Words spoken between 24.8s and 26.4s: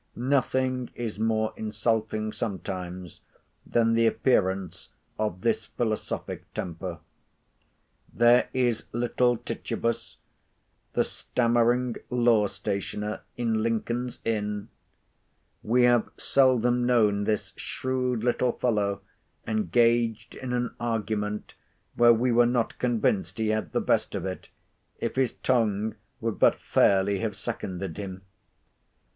if his tongue would